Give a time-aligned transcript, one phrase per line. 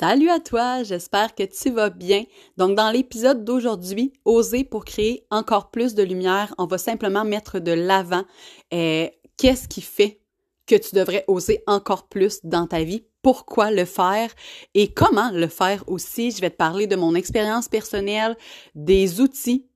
[0.00, 2.24] Salut à toi, j'espère que tu vas bien.
[2.56, 7.58] Donc dans l'épisode d'aujourd'hui, oser pour créer encore plus de lumière, on va simplement mettre
[7.58, 8.24] de l'avant
[8.72, 10.22] euh, qu'est-ce qui fait
[10.66, 14.30] que tu devrais oser encore plus dans ta vie, pourquoi le faire?
[14.72, 16.30] Et comment le faire aussi?
[16.30, 18.38] Je vais te parler de mon expérience personnelle,
[18.74, 19.66] des outils,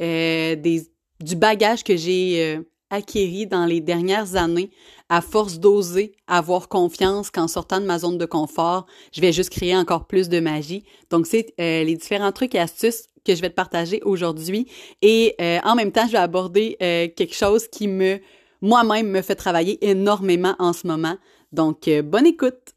[0.00, 2.62] euh, des, du bagage que j'ai euh,
[2.92, 4.70] acquéri dans les dernières années
[5.08, 9.50] à force d'oser avoir confiance qu'en sortant de ma zone de confort, je vais juste
[9.50, 10.84] créer encore plus de magie.
[11.10, 14.68] Donc, c'est euh, les différents trucs et astuces que je vais te partager aujourd'hui.
[15.00, 18.20] Et euh, en même temps, je vais aborder euh, quelque chose qui me,
[18.60, 21.16] moi-même, me fait travailler énormément en ce moment.
[21.52, 22.71] Donc, bonne écoute!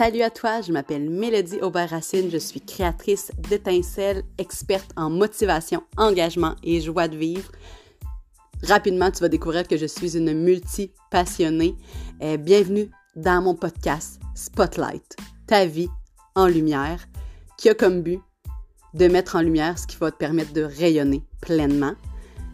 [0.00, 6.56] Salut à toi, je m'appelle Mélodie Aubert-Racine, je suis créatrice d'étincelles, experte en motivation, engagement
[6.62, 7.52] et joie de vivre.
[8.62, 11.76] Rapidement, tu vas découvrir que je suis une multi-passionnée.
[12.22, 15.90] Euh, bienvenue dans mon podcast Spotlight, ta vie
[16.34, 17.06] en lumière,
[17.58, 18.20] qui a comme but
[18.94, 21.92] de mettre en lumière ce qui va te permettre de rayonner pleinement.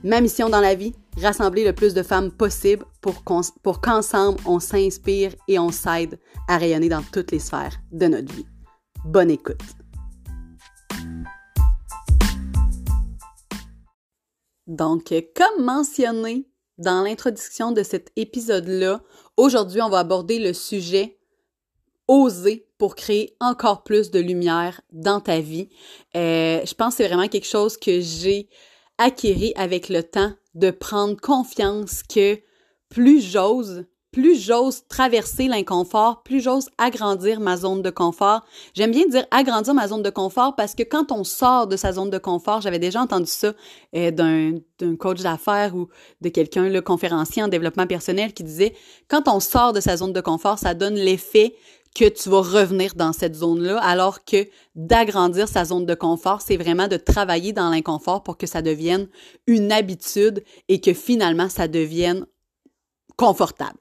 [0.02, 3.24] Ma mission dans la vie, rassembler le plus de femmes possible pour
[3.80, 8.46] qu'ensemble on s'inspire et on s'aide à rayonner dans toutes les sphères de notre vie.
[9.04, 9.60] Bonne écoute.
[14.66, 19.00] Donc, comme mentionné dans l'introduction de cet épisode-là,
[19.36, 21.16] aujourd'hui, on va aborder le sujet
[22.08, 25.68] oser pour créer encore plus de lumière dans ta vie.
[26.14, 28.48] Euh, je pense que c'est vraiment quelque chose que j'ai
[28.98, 32.38] acquéri avec le temps de prendre confiance que
[32.88, 38.46] plus j'ose, plus j'ose traverser l'inconfort, plus j'ose agrandir ma zone de confort.
[38.72, 41.92] J'aime bien dire agrandir ma zone de confort parce que quand on sort de sa
[41.92, 43.52] zone de confort, j'avais déjà entendu ça
[43.94, 45.88] euh, d'un coach d'affaires ou
[46.22, 48.74] de quelqu'un, le conférencier en développement personnel qui disait,
[49.08, 51.54] quand on sort de sa zone de confort, ça donne l'effet
[51.96, 56.58] que tu vas revenir dans cette zone-là, alors que d'agrandir sa zone de confort, c'est
[56.58, 59.08] vraiment de travailler dans l'inconfort pour que ça devienne
[59.46, 62.26] une habitude et que finalement ça devienne
[63.16, 63.78] confortable.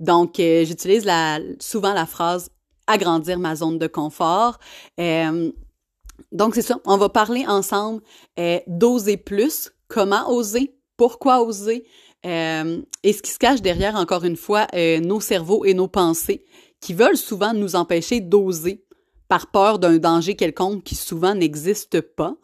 [0.00, 1.06] Donc, euh, j'utilise
[1.60, 2.50] souvent la phrase
[2.86, 4.58] agrandir ma zone de confort.
[4.98, 5.52] Euh,
[6.32, 6.78] donc, c'est ça.
[6.86, 8.00] On va parler ensemble
[8.38, 9.70] euh, d'oser plus.
[9.88, 10.74] Comment oser?
[10.96, 11.86] Pourquoi oser?
[12.22, 16.44] et ce qui se cache derrière, encore une fois, nos cerveaux et nos pensées
[16.80, 18.84] qui veulent souvent nous empêcher d'oser
[19.28, 22.34] par peur d'un danger quelconque qui souvent n'existe pas.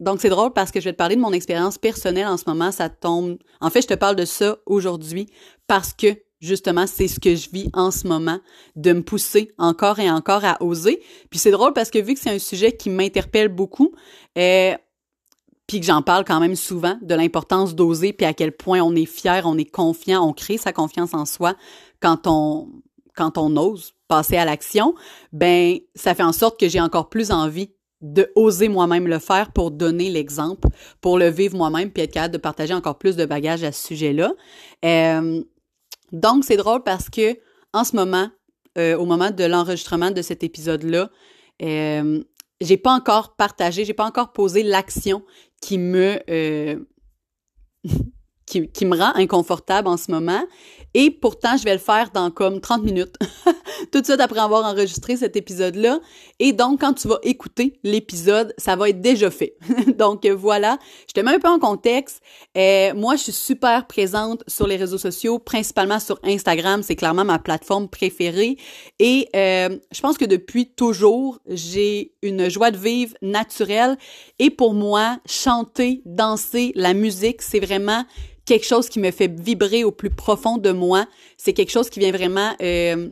[0.00, 2.44] donc c'est drôle parce que je vais te parler de mon expérience personnelle en ce
[2.46, 3.36] moment, ça tombe.
[3.60, 5.26] En fait, je te parle de ça aujourd'hui
[5.66, 8.40] parce que justement, c'est ce que je vis en ce moment,
[8.76, 11.02] de me pousser encore et encore à oser.
[11.28, 13.92] Puis c'est drôle parce que vu que c'est un sujet qui m'interpelle beaucoup,
[14.38, 14.74] euh,
[15.66, 18.94] puis que j'en parle quand même souvent de l'importance d'oser, puis à quel point on
[18.96, 21.54] est fier, on est confiant, on crée sa confiance en soi
[22.00, 22.68] quand on
[23.20, 24.94] quand on ose passer à l'action,
[25.30, 27.70] ben ça fait en sorte que j'ai encore plus envie
[28.00, 30.68] de oser moi-même le faire pour donner l'exemple,
[31.02, 33.88] pour le vivre moi-même, puis être capable de partager encore plus de bagages à ce
[33.88, 34.32] sujet-là.
[34.86, 35.44] Euh,
[36.12, 37.38] donc, c'est drôle parce que
[37.74, 38.30] en ce moment,
[38.78, 41.10] euh, au moment de l'enregistrement de cet épisode-là,
[41.62, 42.24] euh,
[42.62, 45.22] j'ai pas encore partagé, j'ai pas encore posé l'action
[45.60, 46.18] qui me
[48.46, 50.42] qui, qui, me rend inconfortable en ce moment.
[50.94, 53.16] Et pourtant, je vais le faire dans comme 30 minutes,
[53.92, 56.00] tout de suite après avoir enregistré cet épisode-là.
[56.40, 59.54] Et donc, quand tu vas écouter l'épisode, ça va être déjà fait.
[59.98, 60.78] donc voilà,
[61.08, 62.20] je te mets un peu en contexte.
[62.56, 66.82] Euh, moi, je suis super présente sur les réseaux sociaux, principalement sur Instagram.
[66.82, 68.56] C'est clairement ma plateforme préférée.
[68.98, 73.96] Et euh, je pense que depuis toujours, j'ai une joie de vivre naturelle.
[74.38, 78.04] Et pour moi, chanter, danser, la musique, c'est vraiment
[78.50, 80.72] quelque chose qui me fait vibrer au plus profond de
[81.36, 83.08] C'est quelque chose qui vient vraiment euh,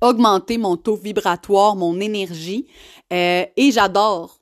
[0.00, 2.66] augmenter mon taux vibratoire, mon énergie.
[3.12, 4.38] Euh, et j'adore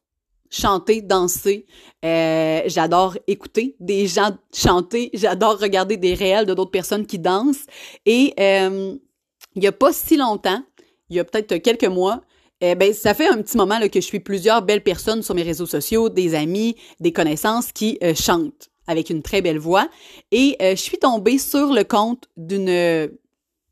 [0.50, 1.66] chanter, danser.
[2.04, 5.10] Euh, j'adore écouter des gens chanter.
[5.14, 7.66] J'adore regarder des réels de d'autres personnes qui dansent.
[8.06, 10.62] Et il y a pas si longtemps,
[11.10, 12.22] il y a peut-être quelques mois,
[12.60, 15.34] eh ben, ça fait un petit moment là, que je suis plusieurs belles personnes sur
[15.34, 19.88] mes réseaux sociaux, des amis, des connaissances qui chantent avec une très belle voix.
[20.32, 23.10] Et euh, je suis tombée sur le compte d'une...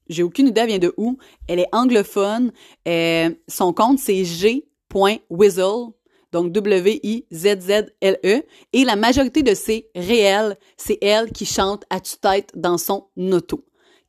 [0.09, 1.19] J'ai aucune idée, elle vient de où.
[1.49, 2.53] Elle est anglophone.
[2.87, 5.91] Euh, son compte, c'est g.wizzle,
[6.31, 8.43] donc W-I-Z-Z-L-E.
[8.73, 13.65] Et la majorité de ses réels, c'est elle qui chante à tue-tête dans son auto.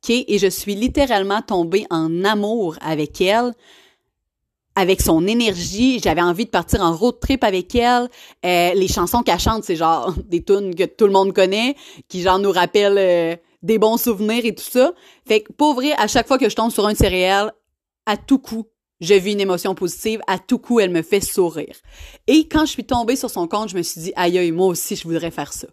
[0.09, 3.53] Et je suis littéralement tombée en amour avec elle
[4.77, 5.99] avec son énergie.
[5.99, 8.07] J'avais envie de partir en road trip avec elle.
[8.45, 11.75] Euh, les chansons qu'elle chante, c'est genre des tunes que tout le monde connaît,
[12.07, 14.93] qui genre nous rappellent euh, des bons souvenirs et tout ça.
[15.27, 17.53] Fait que, pour vrai, à chaque fois que je tombe sur un céréal,
[18.05, 18.67] à tout coup,
[19.01, 21.75] je vis une émotion positive, à tout coup, elle me fait sourire.
[22.27, 24.67] Et quand je suis tombée sur son compte, je me suis dit, aïe, aïe, moi
[24.67, 25.67] aussi, je voudrais faire ça.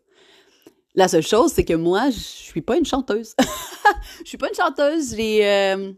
[0.94, 3.34] La seule chose, c'est que moi, je suis pas une chanteuse.
[4.24, 5.14] je suis pas une chanteuse.
[5.14, 5.92] J'ai, euh,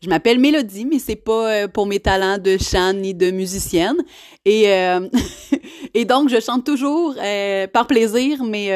[0.00, 3.96] je m'appelle Mélodie, mais c'est pas euh, pour mes talents de chant ni de musicienne.
[4.44, 5.08] Et euh,
[5.94, 7.14] et donc je chante toujours
[7.72, 8.68] par plaisir, mais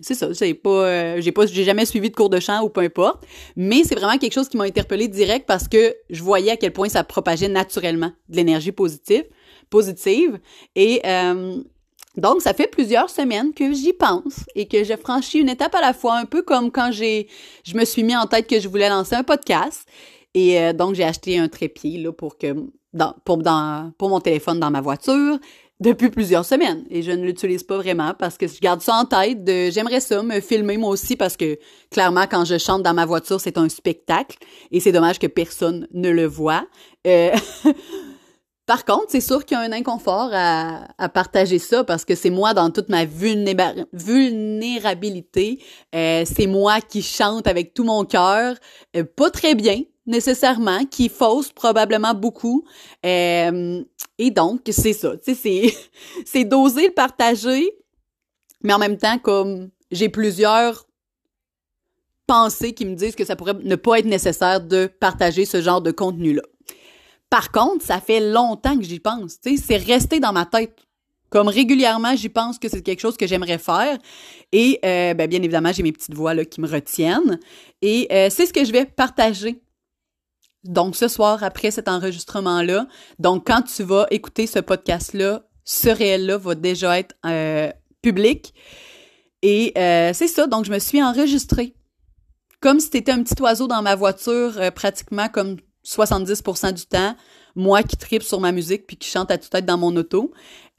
[0.00, 0.32] c'est ça.
[0.32, 3.24] J'ai pas, j'ai pas, j'ai jamais suivi de cours de chant ou peu importe.
[3.56, 6.72] Mais c'est vraiment quelque chose qui m'a interpellée direct parce que je voyais à quel
[6.72, 9.24] point ça propageait naturellement de l'énergie positive,
[9.70, 10.38] positive.
[10.74, 11.02] Et
[12.18, 15.80] donc, ça fait plusieurs semaines que j'y pense et que j'ai franchi une étape à
[15.80, 17.28] la fois, un peu comme quand j'ai,
[17.64, 19.86] je me suis mis en tête que je voulais lancer un podcast.
[20.34, 22.54] Et euh, donc, j'ai acheté un trépied là, pour que,
[23.24, 25.38] pour, dans, pour mon téléphone dans ma voiture
[25.80, 26.84] depuis plusieurs semaines.
[26.90, 29.44] Et je ne l'utilise pas vraiment parce que je garde ça en tête.
[29.72, 31.58] J'aimerais ça me filmer moi aussi parce que
[31.90, 34.38] clairement, quand je chante dans ma voiture, c'est un spectacle
[34.72, 36.66] et c'est dommage que personne ne le voit.
[37.06, 37.30] Euh,
[38.66, 42.28] Par contre, c'est sûr qu'il y a un inconfort à, partager ça parce que c'est
[42.28, 45.58] moi dans toute ma vulnérabilité.
[45.94, 48.56] Euh, c'est moi qui chante avec tout mon cœur,
[49.16, 52.64] pas très bien nécessairement, qui fausse probablement beaucoup.
[53.06, 53.82] Euh,
[54.18, 55.12] et donc, c'est ça.
[55.22, 55.74] C'est,
[56.24, 57.70] c'est d'oser le partager,
[58.62, 60.86] mais en même temps, comme j'ai plusieurs
[62.26, 65.80] pensées qui me disent que ça pourrait ne pas être nécessaire de partager ce genre
[65.80, 66.42] de contenu-là.
[67.30, 69.36] Par contre, ça fait longtemps que j'y pense.
[69.42, 70.76] C'est resté dans ma tête.
[71.30, 73.98] Comme régulièrement, j'y pense que c'est quelque chose que j'aimerais faire.
[74.52, 77.38] Et euh, ben, bien évidemment, j'ai mes petites voix là, qui me retiennent.
[77.82, 79.60] Et euh, c'est ce que je vais partager.
[80.64, 82.86] Donc ce soir, après cet enregistrement-là,
[83.18, 87.70] donc quand tu vas écouter ce podcast-là, ce réel-là va déjà être euh,
[88.02, 88.54] public.
[89.42, 91.74] Et c'est ça, donc je me suis enregistrée.
[92.60, 97.14] Comme si t'étais un petit oiseau dans ma voiture, pratiquement comme 70% du temps,
[97.54, 100.32] moi qui tripe sur ma musique puis qui chante à toute tête dans mon auto.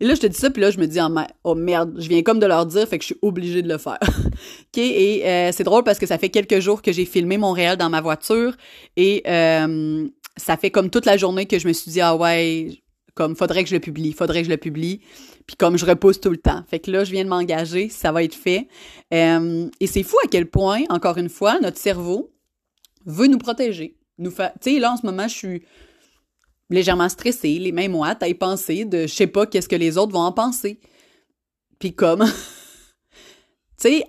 [0.00, 0.98] Et là, je te dis ça, puis là, je me dis,
[1.44, 3.76] oh merde, je viens comme de leur dire, fait que je suis obligée de le
[3.76, 3.98] faire.
[4.02, 4.78] OK?
[4.78, 7.90] Et euh, c'est drôle parce que ça fait quelques jours que j'ai filmé Montréal dans
[7.90, 8.54] ma voiture
[8.96, 10.08] et euh,
[10.38, 12.82] ça fait comme toute la journée que je me suis dit, ah ouais,
[13.14, 15.00] comme faudrait que je le publie, faudrait que je le publie.
[15.46, 16.62] Puis comme je repousse tout le temps.
[16.68, 18.68] Fait que là, je viens de m'engager, ça va être fait.
[19.12, 22.32] Euh, et c'est fou à quel point, encore une fois, notre cerveau,
[23.04, 23.96] veut nous protéger.
[24.16, 25.62] Nous tu sais, là, en ce moment, je suis
[26.70, 29.98] légèrement stressée, les mains moites à y penser de je sais pas qu'est-ce que les
[29.98, 30.80] autres vont en penser.
[31.78, 32.24] Puis comme,
[33.80, 34.04] tu sais,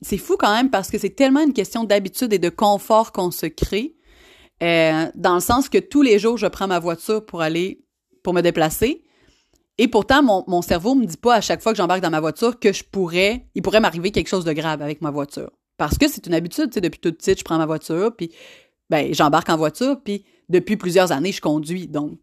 [0.00, 3.30] c'est fou quand même parce que c'est tellement une question d'habitude et de confort qu'on
[3.30, 3.96] se crée,
[4.62, 7.84] euh, dans le sens que tous les jours, je prends ma voiture pour aller,
[8.22, 9.02] pour me déplacer.
[9.78, 12.20] Et pourtant, mon, mon cerveau me dit pas à chaque fois que j'embarque dans ma
[12.20, 15.50] voiture que je pourrais, il pourrait m'arriver quelque chose de grave avec ma voiture.
[15.76, 18.32] Parce que c'est une habitude, tu sais, depuis toute petite, je prends ma voiture, puis
[18.88, 21.88] ben, j'embarque en voiture, puis depuis plusieurs années, je conduis.
[21.88, 22.18] Donc,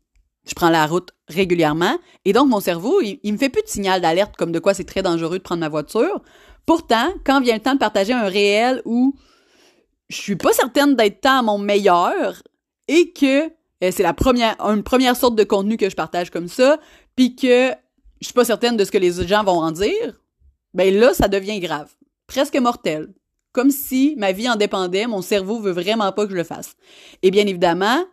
[0.45, 1.97] je prends la route régulièrement.
[2.25, 4.73] Et donc, mon cerveau, il, il me fait plus de signal d'alerte comme de quoi
[4.73, 6.21] c'est très dangereux de prendre ma voiture.
[6.65, 9.15] Pourtant, quand vient le temps de partager un réel où
[10.09, 12.43] je suis pas certaine d'être tant à mon meilleur
[12.87, 13.45] et que
[13.83, 16.79] euh, c'est la première, une première sorte de contenu que je partage comme ça,
[17.15, 17.69] puis que
[18.21, 20.21] je suis pas certaine de ce que les gens vont en dire,
[20.73, 21.93] ben là, ça devient grave.
[22.27, 23.13] Presque mortel
[23.53, 26.75] comme si ma vie en dépendait, mon cerveau veut vraiment pas que je le fasse.
[27.21, 28.03] Et bien évidemment,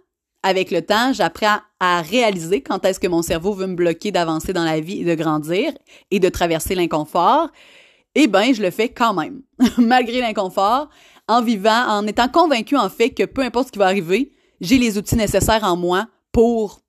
[0.43, 4.53] avec le temps, j'apprends à réaliser quand est-ce que mon cerveau veut me bloquer d'avancer
[4.53, 5.73] dans la vie et de grandir
[6.11, 7.49] et de traverser l'inconfort.
[8.15, 9.43] Eh ben, je le fais quand même,
[9.79, 10.89] malgré l'inconfort,
[11.27, 14.79] en vivant, en étant convaincu en fait que peu importe ce qui va arriver, j'ai
[14.79, 16.81] les outils nécessaires en moi pour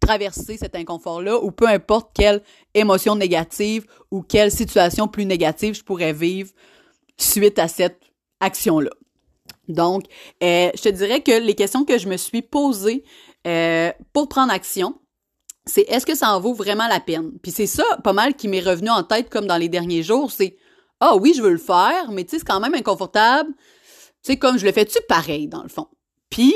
[0.00, 2.42] traverser cet inconfort-là ou peu importe quelle
[2.74, 6.50] émotion négative ou quelle situation plus négative je pourrais vivre
[7.16, 8.00] suite à cette
[8.40, 8.90] action-là.
[9.68, 10.04] Donc,
[10.42, 13.04] euh, je te dirais que les questions que je me suis posées
[13.46, 14.98] euh, pour prendre action,
[15.64, 17.32] c'est est-ce que ça en vaut vraiment la peine?
[17.42, 20.30] Puis c'est ça, pas mal, qui m'est revenu en tête comme dans les derniers jours,
[20.30, 20.56] c'est
[21.00, 23.50] ah oui, je veux le faire, mais tu sais, c'est quand même inconfortable.
[24.22, 25.88] Tu sais, comme je le fais-tu pareil, dans le fond?
[26.30, 26.54] Puis,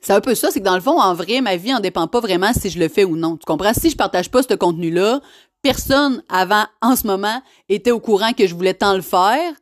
[0.00, 2.06] c'est un peu ça, c'est que dans le fond, en vrai, ma vie en dépend
[2.08, 3.36] pas vraiment si je le fais ou non.
[3.36, 3.74] Tu comprends?
[3.74, 5.20] Si je partage pas ce contenu-là,
[5.62, 9.52] personne avant, en ce moment, était au courant que je voulais tant le faire.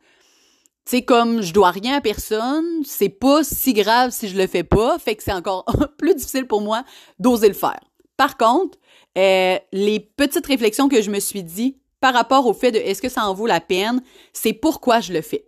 [0.85, 4.65] C'est comme je dois rien à personne, c'est pas si grave si je le fais
[4.65, 5.65] pas, fait que c'est encore
[5.99, 6.83] plus difficile pour moi
[7.19, 7.81] d'oser le faire.
[8.17, 8.79] Par contre,
[9.19, 13.03] euh, les petites réflexions que je me suis dit par rapport au fait de est-ce
[13.03, 14.03] que ça en vaut la peine,
[14.33, 15.47] c'est pourquoi je le fais.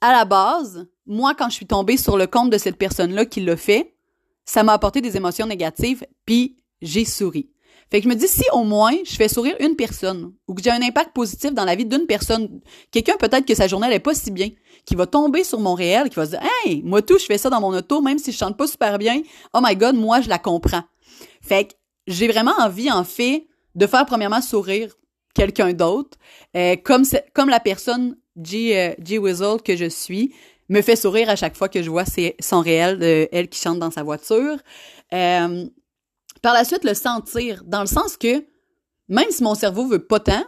[0.00, 3.40] À la base, moi, quand je suis tombée sur le compte de cette personne-là qui
[3.40, 3.94] l'a fait,
[4.44, 7.51] ça m'a apporté des émotions négatives, puis j'ai souri.
[7.92, 10.62] Fait que je me dis, si au moins je fais sourire une personne, ou que
[10.62, 14.00] j'ai un impact positif dans la vie d'une personne, quelqu'un peut-être que sa journée n'est
[14.00, 14.48] pas si bien,
[14.86, 17.36] qui va tomber sur mon réel, qui va se dire, hey, moi tout, je fais
[17.36, 19.20] ça dans mon auto, même si je chante pas super bien,
[19.52, 20.84] oh my god, moi je la comprends.
[21.42, 21.72] Fait que
[22.06, 24.94] j'ai vraiment envie, en fait, de faire premièrement sourire
[25.34, 26.16] quelqu'un d'autre,
[26.56, 30.34] euh, comme comme la personne G, euh, G Whistle que je suis
[30.70, 32.04] me fait sourire à chaque fois que je vois
[32.40, 34.56] son réel de elle qui chante dans sa voiture.
[35.12, 35.66] Euh,
[36.42, 38.44] par la suite, le sentir, dans le sens que
[39.08, 40.44] même si mon cerveau veut pas tant,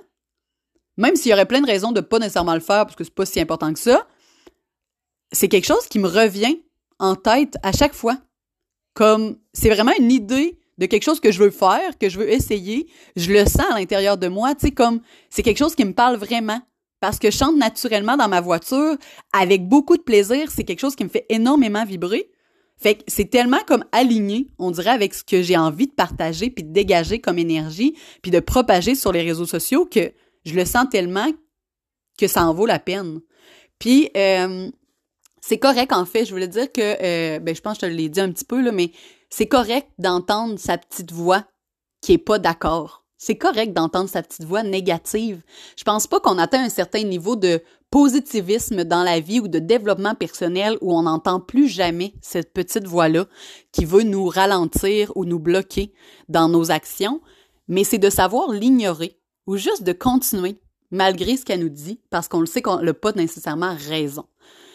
[0.96, 3.14] même s'il y aurait plein de raisons de pas nécessairement le faire parce que c'est
[3.14, 4.06] pas si important que ça,
[5.32, 6.62] c'est quelque chose qui me revient
[6.98, 8.18] en tête à chaque fois.
[8.94, 12.30] Comme c'est vraiment une idée de quelque chose que je veux faire, que je veux
[12.30, 15.84] essayer, je le sens à l'intérieur de moi, tu sais comme c'est quelque chose qui
[15.84, 16.60] me parle vraiment
[17.00, 18.96] parce que je chante naturellement dans ma voiture
[19.32, 22.30] avec beaucoup de plaisir, c'est quelque chose qui me fait énormément vibrer.
[22.76, 26.50] Fait que c'est tellement comme aligné, on dirait, avec ce que j'ai envie de partager,
[26.50, 30.12] puis de dégager comme énergie, puis de propager sur les réseaux sociaux que
[30.44, 31.30] je le sens tellement
[32.18, 33.20] que ça en vaut la peine.
[33.78, 34.70] Puis euh,
[35.40, 37.96] c'est correct en fait, je voulais dire que, euh, ben je pense que je te
[37.96, 38.92] l'ai dit un petit peu là, mais
[39.30, 41.44] c'est correct d'entendre sa petite voix
[42.00, 43.04] qui est pas d'accord.
[43.16, 45.42] C'est correct d'entendre sa petite voix négative.
[45.76, 47.62] Je pense pas qu'on atteint un certain niveau de
[47.94, 52.88] positivisme dans la vie ou de développement personnel où on n'entend plus jamais cette petite
[52.88, 53.26] voix-là
[53.70, 55.94] qui veut nous ralentir ou nous bloquer
[56.28, 57.20] dans nos actions,
[57.68, 60.58] mais c'est de savoir l'ignorer ou juste de continuer
[60.90, 64.24] malgré ce qu'elle nous dit parce qu'on le sait qu'on n'a pas nécessairement raison.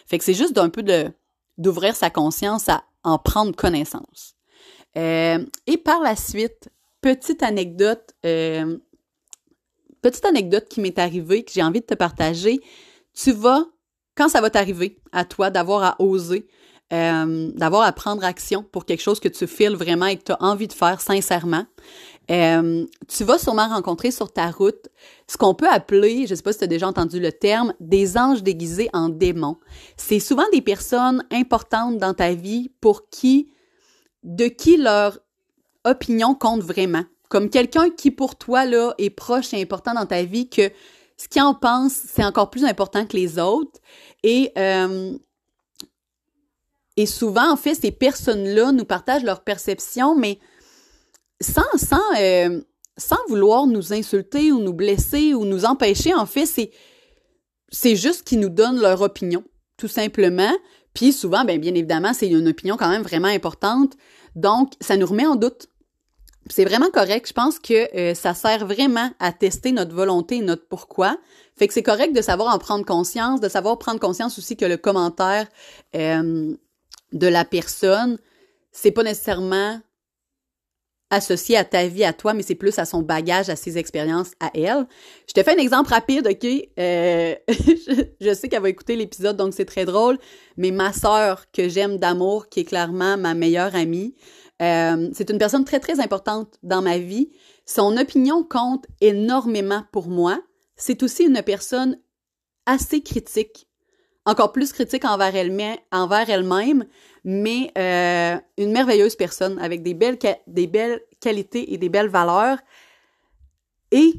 [0.08, 1.12] Fait que c'est juste d'un peu de
[1.58, 4.36] d'ouvrir sa conscience à en prendre connaissance.
[4.96, 6.70] Euh, et par la suite,
[7.02, 8.78] petite anecdote, euh,
[10.02, 12.62] petite anecdote qui m'est arrivée, que j'ai envie de te partager.
[13.22, 13.66] Tu vas,
[14.16, 16.48] quand ça va t'arriver à toi d'avoir à oser,
[16.94, 20.32] euh, d'avoir à prendre action pour quelque chose que tu files vraiment et que tu
[20.32, 21.66] as envie de faire sincèrement,
[22.32, 24.88] euh, tu vas sûrement rencontrer sur ta route
[25.28, 28.18] ce qu'on peut appeler, je sais pas si tu as déjà entendu le terme, des
[28.18, 29.58] anges déguisés en démons.
[29.98, 33.52] C'est souvent des personnes importantes dans ta vie pour qui,
[34.24, 35.20] de qui leur
[35.84, 37.04] opinion compte vraiment.
[37.30, 38.64] Comme quelqu'un qui pour toi
[38.98, 40.72] est proche et important dans ta vie que
[41.20, 43.80] ce qu'il en pense, c'est encore plus important que les autres.
[44.24, 45.18] Et, euh,
[47.06, 50.40] souvent, en fait, ces personnes-là nous partagent leur perception, mais
[52.22, 52.62] euh,
[52.98, 56.72] sans vouloir nous insulter ou nous blesser ou nous empêcher, en fait, c'est,
[57.70, 59.44] c'est juste qu'ils nous donnent leur opinion,
[59.78, 60.54] tout simplement.
[60.94, 63.94] Puis souvent, ben, bien évidemment, c'est une opinion quand même vraiment importante.
[64.36, 65.68] Donc, ça nous remet en doute.
[66.50, 67.28] C'est vraiment correct.
[67.28, 71.18] Je pense que euh, ça sert vraiment à tester notre volonté et notre pourquoi.
[71.58, 74.66] Fait que c'est correct de savoir en prendre conscience, de savoir prendre conscience aussi que
[74.66, 75.48] le commentaire
[75.96, 76.56] euh,
[77.12, 78.18] de la personne,
[78.72, 79.80] c'est pas nécessairement
[81.10, 84.32] associé à ta vie, à toi, mais c'est plus à son bagage, à ses expériences,
[84.40, 84.86] à elle.
[85.28, 86.46] Je te fais un exemple rapide, OK?
[86.80, 87.36] Euh,
[88.22, 90.20] je, sais qu'elle va écouter l'épisode, donc c'est très drôle,
[90.58, 94.16] mais ma sœur, que j'aime d'amour, qui est clairement ma meilleure amie,
[94.62, 97.32] euh, c'est une personne très, très importante dans ma vie.
[97.66, 100.40] Son opinion compte énormément pour moi.
[100.76, 102.00] C'est aussi une personne
[102.66, 103.68] assez critique,
[104.26, 106.86] encore plus critique envers elle-même,
[107.24, 112.60] mais euh, une merveilleuse personne avec des belles, des belles qualités et des belles valeurs.
[113.92, 114.14] Et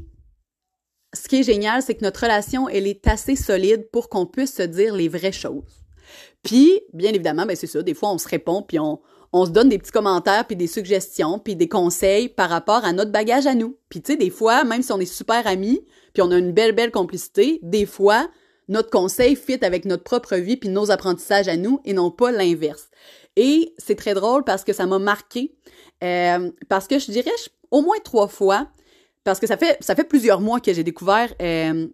[1.13, 4.55] ce qui est génial, c'est que notre relation, elle est assez solide pour qu'on puisse
[4.55, 5.83] se dire les vraies choses.
[6.43, 8.99] Puis, bien évidemment, ben c'est ça, des fois on se répond, puis on,
[9.33, 12.91] on se donne des petits commentaires, puis des suggestions, puis des conseils par rapport à
[12.93, 13.77] notre bagage à nous.
[13.89, 16.51] Puis tu sais, des fois, même si on est super amis, puis on a une
[16.51, 18.29] belle, belle complicité, des fois,
[18.67, 22.31] notre conseil fit avec notre propre vie puis nos apprentissages à nous et non pas
[22.31, 22.89] l'inverse.
[23.35, 25.55] Et c'est très drôle parce que ça m'a marqué,
[26.03, 27.31] euh, parce que je dirais
[27.69, 28.67] au moins trois fois,
[29.23, 31.87] parce que ça fait ça fait plusieurs mois que j'ai découvert euh,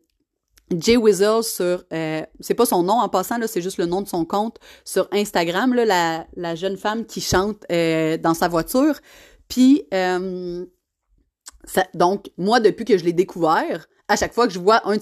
[0.76, 4.02] Jay Wizzle sur, euh, c'est pas son nom en passant là, c'est juste le nom
[4.02, 9.00] de son compte sur Instagram là, la, jeune femme qui chante euh, dans sa voiture.
[9.48, 14.88] Puis ça, donc moi depuis que je l'ai découvert, à chaque fois que je vois
[14.88, 15.02] un de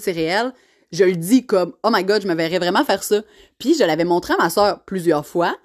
[0.92, 3.22] je le dis comme oh my god, je me verrais vraiment faire ça.
[3.60, 5.56] Puis je l'avais montré à ma soeur plusieurs fois.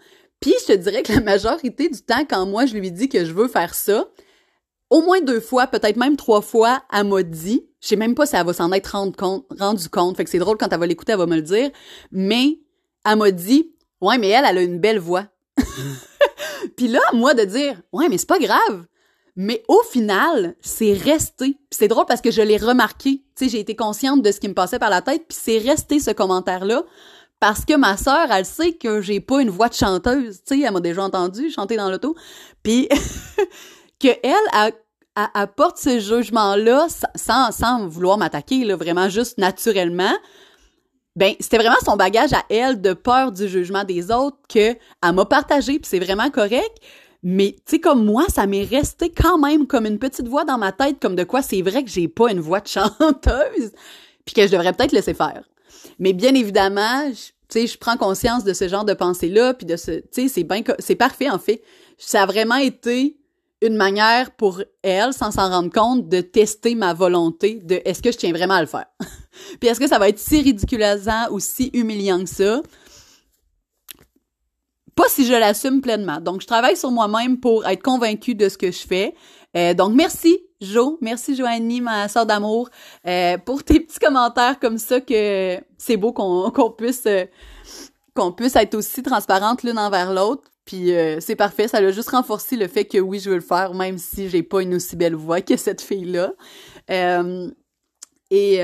[0.41, 3.25] Puis je te dirais que la majorité du temps, quand moi je lui dis que
[3.25, 4.09] je veux faire ça,
[4.91, 8.27] au moins deux fois, peut-être même trois fois, elle m'a dit, je sais même pas
[8.27, 9.47] si elle va s'en être rendu compte,
[9.91, 11.71] compte, fait que c'est drôle quand elle va l'écouter, elle va me le dire,
[12.11, 12.59] mais
[13.07, 15.25] elle m'a dit, ouais, mais elle, elle a une belle voix.
[16.77, 18.87] Puis là, moi, de dire, ouais, mais c'est pas grave,
[19.37, 21.57] mais au final, c'est resté.
[21.71, 23.23] c'est drôle parce que je l'ai remarqué.
[23.37, 25.59] Tu sais, j'ai été consciente de ce qui me passait par la tête, puis c'est
[25.59, 26.83] resté ce commentaire-là.
[27.39, 30.43] Parce que ma sœur, elle sait que j'ai pas une voix de chanteuse.
[30.47, 32.15] Tu sais, elle m'a déjà entendu chanter dans l'auto.
[32.63, 32.89] Puis
[34.01, 34.73] que elle, elle
[35.17, 40.13] apporte ce jugement-là sans, sans vouloir m'attaquer, là, vraiment juste naturellement.
[41.17, 45.13] Ben, c'était vraiment son bagage à elle de peur du jugement des autres que elle
[45.13, 46.79] m'a partagé, puis c'est vraiment correct.
[47.23, 50.57] Mais tu sais comme moi, ça m'est resté quand même comme une petite voix dans
[50.57, 53.73] ma tête, comme de quoi c'est vrai que j'ai pas une voix de chanteuse,
[54.25, 55.43] puis que je devrais peut-être laisser faire.
[55.99, 59.77] Mais bien évidemment, tu sais, je prends conscience de ce genre de pensée-là, puis de
[59.77, 61.63] ce, tu sais, c'est bien, c'est parfait en fait.
[61.99, 63.20] Ça a vraiment été
[63.63, 68.13] une manière pour elle, sans s'en rendre compte, de tester ma volonté de est-ce que
[68.13, 68.87] je tiens vraiment à le faire.
[69.61, 72.63] puis est-ce que ça va être si ridiculisant ou si humiliant que ça?
[74.95, 76.21] Pas si je l'assume pleinement.
[76.21, 79.15] Donc, je travaille sur moi-même pour être convaincue de ce que je fais.
[79.57, 82.69] Euh, donc, merci Jo, merci Joanie, ma soeur d'amour,
[83.07, 87.25] euh, pour tes petits commentaires comme ça que c'est beau qu'on puisse euh,
[88.15, 90.51] qu'on puisse être aussi transparente l'une envers l'autre.
[90.71, 93.75] Puis c'est parfait, ça l'a juste renforcé le fait que oui, je veux le faire,
[93.75, 96.33] même si j'ai pas une aussi belle voix que cette fille-là.
[98.31, 98.61] et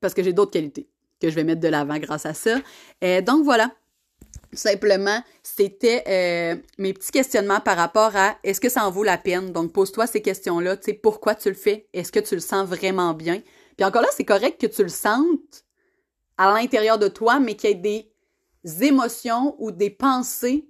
[0.00, 0.88] parce que j'ai d'autres qualités
[1.20, 2.60] que je vais mettre de l'avant grâce à ça.
[3.22, 3.72] donc voilà,
[4.52, 9.18] simplement, c'était euh, mes petits questionnements par rapport à est-ce que ça en vaut la
[9.18, 9.52] peine?
[9.52, 10.76] Donc, pose-toi ces questions-là.
[10.76, 11.88] Tu sais, pourquoi tu le fais?
[11.92, 13.42] Est-ce que tu le sens vraiment bien?
[13.76, 15.64] Puis encore là, c'est correct que tu le sentes
[16.36, 18.12] à l'intérieur de toi, mais qu'il y ait
[18.64, 20.69] des émotions ou des pensées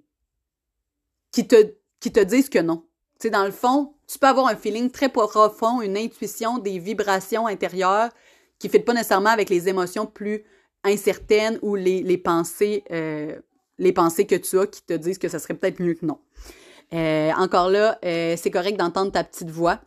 [1.33, 2.85] qui te, qui te disent que non.
[3.19, 6.79] Tu sais, dans le fond, tu peux avoir un feeling très profond, une intuition, des
[6.79, 8.11] vibrations intérieures
[8.59, 10.45] qui ne pas nécessairement avec les émotions plus
[10.85, 13.39] incertaines ou les, les pensées euh,
[13.81, 16.19] les pensées que tu as qui te disent que ça serait peut-être mieux que non.
[16.93, 19.81] Euh, encore là, euh, c'est correct d'entendre ta petite voix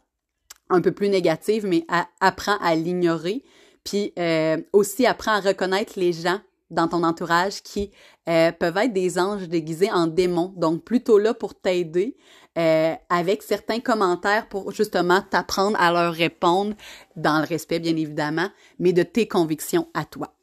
[0.69, 1.85] un peu plus négative, mais
[2.19, 3.43] apprends à l'ignorer.
[3.83, 6.39] Puis euh, aussi apprends à reconnaître les gens
[6.73, 7.91] dans ton entourage qui
[8.25, 12.17] peuvent être des anges déguisés en démons, donc plutôt là pour t'aider
[12.55, 16.73] avec certains commentaires pour justement t'apprendre à leur répondre
[17.15, 18.49] dans le respect bien évidemment,
[18.79, 20.33] mais de tes convictions à toi.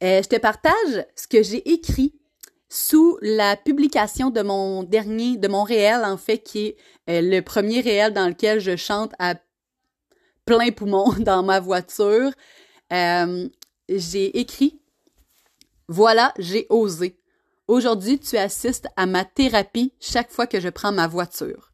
[0.00, 2.20] je te partage ce que j'ai écrit
[2.70, 6.76] sous la publication de mon dernier, de mon réel, en fait, qui est
[7.10, 9.34] euh, le premier réel dans lequel je chante à
[10.46, 12.30] plein poumon dans ma voiture,
[12.92, 13.48] euh,
[13.88, 14.79] j'ai écrit
[15.92, 17.18] Voilà, j'ai osé.
[17.66, 21.72] Aujourd'hui, tu assistes à ma thérapie chaque fois que je prends ma voiture.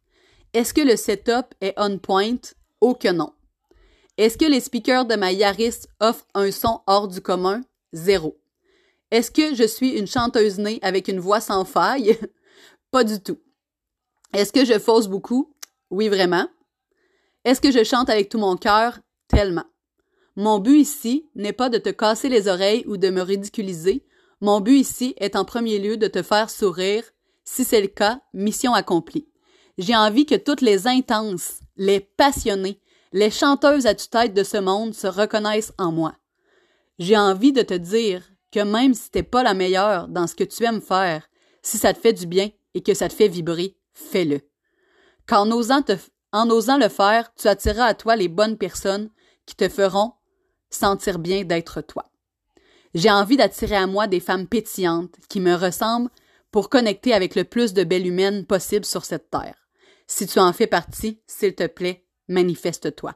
[0.54, 2.38] Est-ce que le setup est on point?
[2.80, 3.34] Oh que non.
[4.16, 7.60] Est-ce que les speakers de ma Yaris offrent un son hors du commun?
[7.92, 8.40] Zéro.
[9.10, 12.18] Est-ce que je suis une chanteuse née avec une voix sans faille?
[12.90, 13.38] Pas du tout.
[14.32, 15.54] Est-ce que je fausse beaucoup?
[15.90, 16.48] Oui, vraiment.
[17.44, 18.98] Est-ce que je chante avec tout mon cœur?
[19.28, 19.66] Tellement.
[20.36, 24.04] Mon but ici n'est pas de te casser les oreilles ou de me ridiculiser.
[24.42, 27.04] Mon but ici est en premier lieu de te faire sourire.
[27.44, 29.28] Si c'est le cas, mission accomplie.
[29.78, 32.80] J'ai envie que toutes les intenses, les passionnées,
[33.12, 36.14] les chanteuses à tue-tête de ce monde se reconnaissent en moi.
[36.98, 38.22] J'ai envie de te dire
[38.52, 41.28] que même si t'es pas la meilleure dans ce que tu aimes faire,
[41.62, 44.40] si ça te fait du bien et que ça te fait vibrer, fais-le.
[45.26, 45.82] Qu'en osant,
[46.78, 49.10] le faire, tu attireras à toi les bonnes personnes
[49.46, 50.12] qui te feront
[50.76, 52.04] sentir bien d'être toi.
[52.94, 56.10] J'ai envie d'attirer à moi des femmes pétillantes qui me ressemblent
[56.50, 59.56] pour connecter avec le plus de belles humaines possible sur cette terre.
[60.06, 63.14] Si tu en fais partie, s'il te plaît, manifeste-toi.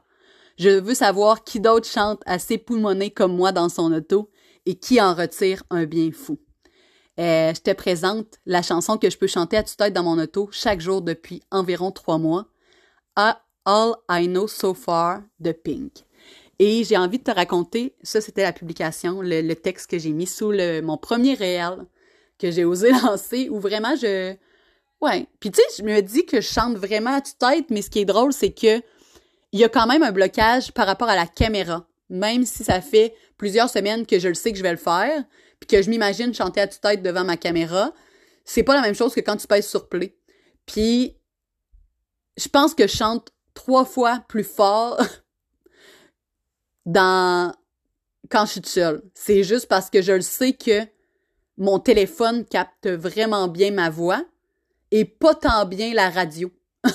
[0.57, 4.29] Je veux savoir qui d'autre chante assez poumonné comme moi dans son auto
[4.65, 6.37] et qui en retire un bien fou.
[7.19, 10.49] Euh, je te présente la chanson que je peux chanter à tue-tête dans mon auto
[10.51, 12.47] chaque jour depuis environ trois mois.
[13.65, 16.03] All I Know So Far de Pink.
[16.61, 20.27] Et j'ai envie de te raconter, ça c'était la publication, le, texte que j'ai mis
[20.27, 21.87] sous le, mon premier réel
[22.37, 24.35] que j'ai osé lancer, où vraiment je...
[25.01, 25.25] Ouais.
[25.39, 27.99] Puis tu sais, je me dis que je chante vraiment à tue-tête, mais ce qui
[27.99, 28.79] est drôle, c'est que
[29.51, 32.81] il y a quand même un blocage par rapport à la caméra même si ça
[32.81, 35.23] fait plusieurs semaines que je le sais que je vais le faire,
[35.59, 37.93] puis que je m'imagine chanter à toute tête devant ma caméra,
[38.43, 40.15] c'est pas la même chose que quand tu pèses sur play.
[40.65, 41.17] Puis
[42.37, 45.01] je pense que je chante trois fois plus fort
[46.91, 47.53] dans
[48.29, 49.01] quand je suis seule.
[49.13, 50.81] C'est juste parce que je le sais que
[51.57, 54.23] mon téléphone capte vraiment bien ma voix
[54.91, 56.51] et pas tant bien la radio.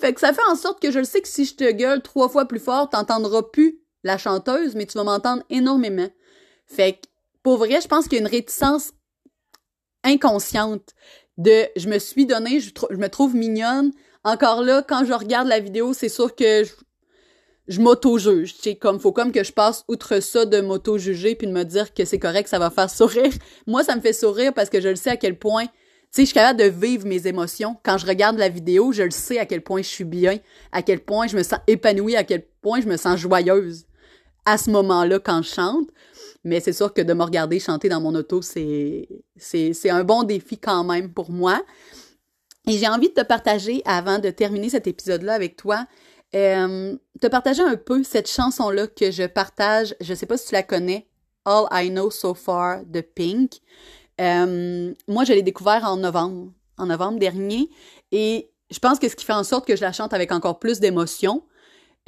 [0.00, 2.02] fait que ça fait en sorte que je le sais que si je te gueule
[2.02, 6.08] trois fois plus fort, t'entendras plus la chanteuse, mais tu vas m'entendre énormément.
[6.66, 7.08] Fait que,
[7.42, 8.92] pour vrai, je pense qu'il y a une réticence
[10.04, 10.94] inconsciente
[11.38, 13.92] de je me suis donné, je, me trouve mignonne.
[14.24, 16.72] Encore là, quand je regarde la vidéo, c'est sûr que je,
[17.72, 18.54] je m'auto-juge.
[18.80, 22.04] comme, faut comme que je passe outre ça de m'auto-juger puis de me dire que
[22.04, 23.32] c'est correct, ça va faire sourire.
[23.66, 25.66] Moi, ça me fait sourire parce que je le sais à quel point
[26.12, 27.76] sais, je suis capable de vivre mes émotions.
[27.82, 30.38] Quand je regarde la vidéo, je le sais à quel point je suis bien,
[30.70, 33.86] à quel point je me sens épanouie, à quel point je me sens joyeuse
[34.44, 35.88] à ce moment-là quand je chante.
[36.44, 40.04] Mais c'est sûr que de me regarder chanter dans mon auto, c'est, c'est, c'est un
[40.04, 41.62] bon défi quand même pour moi.
[42.68, 45.86] Et j'ai envie de te partager, avant de terminer cet épisode-là avec toi,
[46.34, 49.94] euh, te partager un peu cette chanson-là que je partage.
[50.00, 51.06] Je sais pas si tu la connais,
[51.44, 53.60] All I Know So Far de Pink.
[54.20, 57.68] Euh, moi, je l'ai découvert en novembre, en novembre dernier,
[58.12, 60.58] et je pense que ce qui fait en sorte que je la chante avec encore
[60.58, 61.42] plus d'émotion,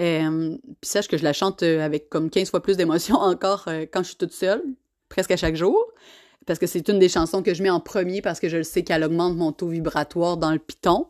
[0.01, 3.87] euh, puis sache que je la chante avec comme 15 fois plus d'émotion encore euh,
[3.91, 4.63] quand je suis toute seule,
[5.09, 5.79] presque à chaque jour,
[6.47, 8.65] parce que c'est une des chansons que je mets en premier parce que je le
[8.65, 11.07] sais qu'elle augmente mon taux vibratoire dans le piton,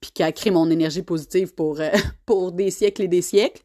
[0.00, 1.90] puis qu'elle crée mon énergie positive pour, euh,
[2.26, 3.62] pour des siècles et des siècles.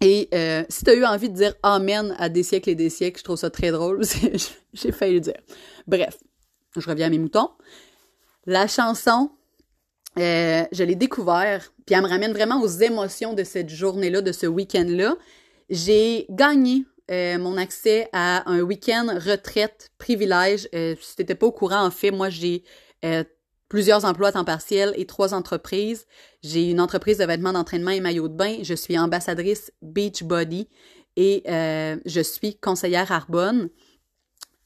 [0.00, 2.90] Et euh, si tu as eu envie de dire Amen à des siècles et des
[2.90, 4.02] siècles, je trouve ça très drôle.
[4.74, 5.40] J'ai failli le dire.
[5.86, 6.18] Bref,
[6.76, 7.50] je reviens à mes moutons.
[8.46, 9.30] La chanson,
[10.18, 14.32] euh, je l'ai découvert, puis elle me ramène vraiment aux émotions de cette journée-là, de
[14.32, 15.16] ce week-end-là.
[15.70, 20.66] J'ai gagné mon accès à un week-end retraite privilège.
[20.72, 22.64] Si t'étais pas au courant, en fait, moi j'ai
[23.72, 26.06] plusieurs emplois à temps partiel et trois entreprises.
[26.42, 28.58] J'ai une entreprise de vêtements d'entraînement et maillots de bain.
[28.60, 30.68] Je suis ambassadrice Beachbody
[31.16, 33.70] et euh, je suis conseillère Arbonne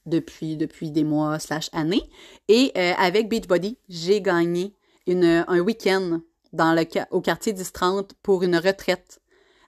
[0.05, 2.03] depuis, depuis des mois slash années.
[2.49, 4.73] Et euh, avec Beachbody, j'ai gagné
[5.07, 6.19] une, un week-end
[6.51, 9.21] dans le, au quartier 1030 pour une retraite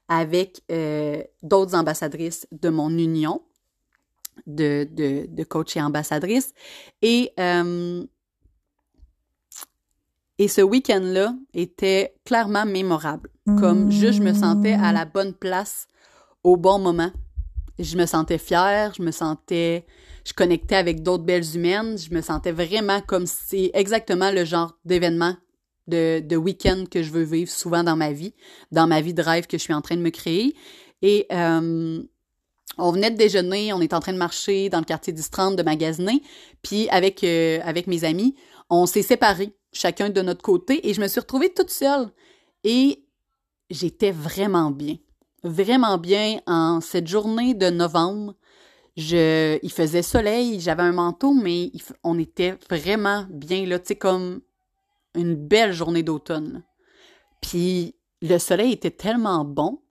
[0.10, 3.42] avec euh, d'autres ambassadrices de mon union
[4.48, 6.54] de, de, coach et ambassadrice.
[7.02, 8.04] Et euh,
[10.40, 13.30] et ce week-end-là était clairement mémorable.
[13.60, 15.88] Comme juste, je me sentais à la bonne place
[16.44, 17.12] au bon moment.
[17.78, 19.86] Je me sentais fière, je me sentais,
[20.26, 24.78] je connectais avec d'autres belles humaines, je me sentais vraiment comme c'est exactement le genre
[24.86, 25.36] d'événement
[25.88, 28.34] de, week-end que je veux vivre souvent dans ma vie,
[28.72, 30.56] dans ma vie de rêve que je suis en train de me créer.
[31.02, 32.02] Et euh,
[32.78, 35.64] on venait de déjeuner, on est en train de marcher dans le quartier 10-30 de
[35.64, 36.22] magasiner,
[36.62, 38.36] puis avec, euh, avec mes amis,
[38.70, 42.12] on s'est séparés chacun de notre côté, et je me suis retrouvée toute seule.
[42.64, 43.06] Et
[43.70, 44.98] j'étais vraiment bien.
[45.44, 48.36] Vraiment bien en cette journée de novembre.
[48.98, 51.72] Il faisait soleil, j'avais un manteau, mais
[52.04, 54.42] on était vraiment bien là, tu comme
[55.16, 56.64] une belle journée d'automne.
[57.42, 59.82] Puis le soleil était tellement bon,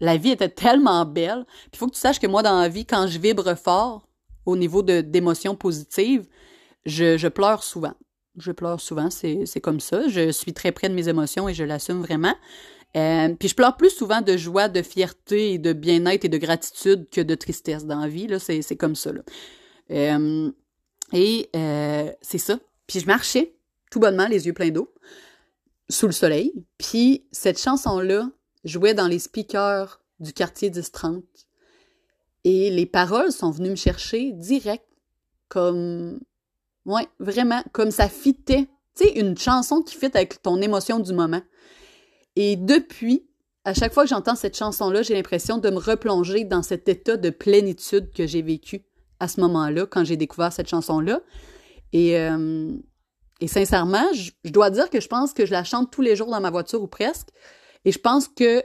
[0.00, 1.44] la vie était tellement belle.
[1.46, 4.08] Puis il faut que tu saches que moi, dans la vie, quand je vibre fort
[4.44, 6.26] au niveau d'émotions positives,
[6.84, 7.94] je pleure souvent.
[8.40, 10.08] Je pleure souvent, c'est comme ça.
[10.08, 12.34] Je suis très près de mes émotions et je l'assume vraiment.
[12.96, 16.38] Euh, puis je pleure plus souvent de joie, de fierté et de bien-être et de
[16.38, 18.28] gratitude que de tristesse dans la vie.
[18.40, 19.12] C'est, comme ça.
[19.12, 19.20] Là.
[19.90, 20.50] Euh,
[21.12, 22.58] et euh, c'est ça.
[22.86, 23.54] Puis je marchais
[23.90, 24.92] tout bonnement, les yeux pleins d'eau,
[25.88, 26.52] sous le soleil.
[26.78, 28.30] Puis cette chanson-là
[28.64, 31.22] jouait dans les speakers du quartier 10-30.
[32.44, 34.84] Et les paroles sont venues me chercher direct,
[35.48, 36.20] comme
[36.88, 38.66] Ouais, vraiment, comme ça fitait.
[38.96, 41.42] Tu sais, une chanson qui fit avec ton émotion du moment.
[42.34, 43.28] Et depuis,
[43.66, 47.18] à chaque fois que j'entends cette chanson-là, j'ai l'impression de me replonger dans cet état
[47.18, 48.86] de plénitude que j'ai vécu
[49.20, 51.20] à ce moment-là, quand j'ai découvert cette chanson-là.
[51.92, 52.72] Et, euh,
[53.46, 56.30] sincèrement, je, je dois dire que je pense que je la chante tous les jours
[56.30, 57.28] dans ma voiture ou presque.
[57.84, 58.64] Et je pense que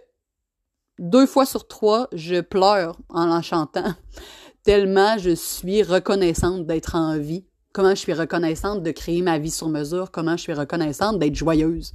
[0.97, 3.93] deux fois sur trois, je pleure en la chantant,
[4.63, 9.51] tellement je suis reconnaissante d'être en vie comment je suis reconnaissante de créer ma vie
[9.51, 11.93] sur mesure, comment je suis reconnaissante d'être joyeuse.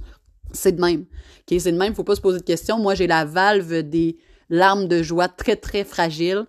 [0.51, 1.05] C'est de même.
[1.41, 1.59] Okay?
[1.59, 2.77] C'est de même, faut pas se poser de questions.
[2.77, 4.17] Moi, j'ai la valve des
[4.49, 6.45] larmes de joie très, très fragile.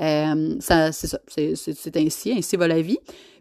[0.00, 1.20] Euh, ça, c'est ça.
[1.28, 2.98] C'est, ainsi, ainsi va la vie.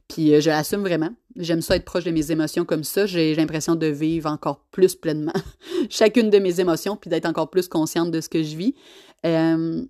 [0.10, 1.12] Puis euh, je l'assume vraiment.
[1.36, 3.06] J'aime ça être proche de mes émotions comme ça.
[3.06, 5.34] J'ai, l'impression de vivre encore plus pleinement
[5.90, 8.76] chacune de mes émotions, puis d'être encore plus consciente de ce que je vis.
[9.26, 9.86] Euh,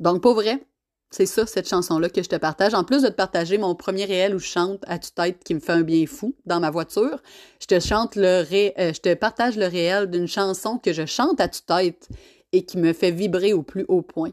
[0.00, 0.66] donc, pour vrai,
[1.10, 2.74] c'est ça, cette chanson-là que je te partage.
[2.74, 5.60] En plus de te partager mon premier réel où je chante à tue-tête qui me
[5.60, 7.22] fait un bien fou dans ma voiture,
[7.60, 8.74] je te chante le ré...
[8.78, 12.08] Euh, je te partage le réel d'une chanson que je chante à tue-tête
[12.52, 14.32] et qui me fait vibrer au plus haut point.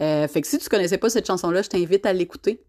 [0.00, 2.64] Euh, fait que si tu connaissais pas cette chanson-là, je t'invite à l'écouter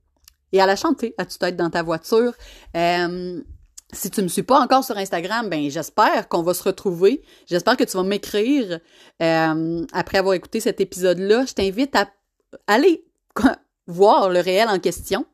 [0.51, 2.34] et à la chanter à tue-tête dans ta voiture.
[2.75, 3.41] Euh,
[3.93, 7.21] si tu me suis pas encore sur Instagram, ben j'espère qu'on va se retrouver.
[7.45, 8.79] J'espère que tu vas m'écrire
[9.19, 11.45] après avoir écouté cet épisode-là.
[11.45, 12.10] Je t'invite à
[12.67, 13.04] aller
[13.87, 15.25] voir le réel en question,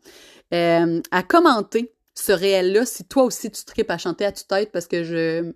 [0.54, 4.88] euh, à commenter ce réel-là si toi aussi tu tripes à chanter à tue-tête parce
[4.88, 5.52] que je,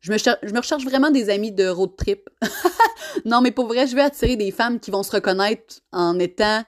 [0.00, 2.28] je, me je me recherche vraiment des amis de road trip.
[3.24, 6.62] non, mais pour vrai, je vais attirer des femmes qui vont se reconnaître en étant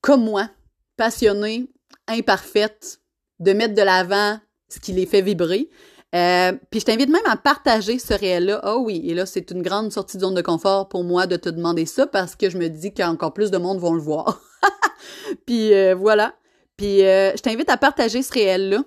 [0.00, 0.48] comme moi,
[0.96, 1.68] passionnées,
[2.06, 3.00] imparfaites,
[3.40, 5.68] de mettre de l'avant ce qui les fait vibrer.
[6.14, 8.60] Euh, puis je t'invite même à partager ce réel-là.
[8.62, 11.36] Ah oui, et là, c'est une grande sortie de zone de confort pour moi de
[11.36, 14.40] te demander ça parce que je me dis qu'encore plus de monde vont le voir.
[15.46, 16.34] puis euh, voilà.
[16.76, 18.84] Puis euh, je t'invite à partager ce réel-là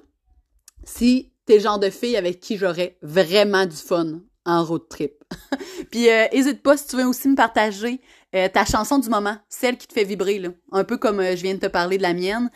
[0.86, 5.14] si t'es le genre de fille avec qui j'aurais vraiment du fun en road trip.
[5.92, 8.02] puis hésite pas si tu veux aussi me partager
[8.32, 11.60] ta chanson du moment, celle qui te fait vibrer, un peu comme je viens de
[11.60, 12.50] te parler de la mienne.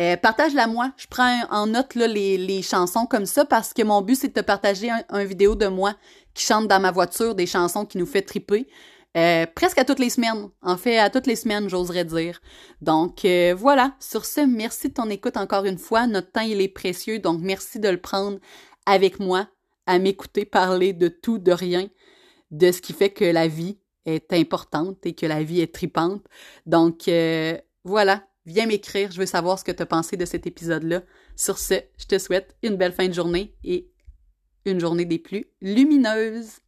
[0.00, 0.92] Euh, partage-la moi.
[0.96, 4.40] Je prends en note les, chansons comme ça parce que mon but, c'est de te
[4.40, 5.94] partager un, vidéo de moi
[6.32, 8.66] qui chante dans ma voiture des chansons qui nous fait triper.
[9.16, 10.48] Euh, presque à toutes les semaines.
[10.62, 12.40] En fait, à toutes les semaines, j'oserais dire.
[12.80, 13.94] Donc euh, voilà.
[14.00, 16.06] Sur ce, merci de ton écoute encore une fois.
[16.06, 18.38] Notre temps, il est précieux, donc merci de le prendre
[18.86, 19.48] avec moi,
[19.86, 21.90] à m'écouter parler de tout, de rien,
[22.50, 26.22] de ce qui fait que la vie est importante et que la vie est tripante.
[26.64, 27.10] Donc
[27.84, 31.02] voilà viens m'écrire, je veux savoir ce que tu as pensé de cet épisode-là.
[31.36, 33.90] Sur ce, je te souhaite une belle fin de journée et
[34.64, 36.60] une journée des plus lumineuses.